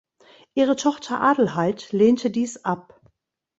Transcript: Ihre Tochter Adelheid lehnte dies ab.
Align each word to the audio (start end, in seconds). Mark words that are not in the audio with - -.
Ihre 0.55 0.75
Tochter 0.77 1.21
Adelheid 1.21 1.91
lehnte 1.91 2.31
dies 2.31 2.65
ab. 2.65 2.99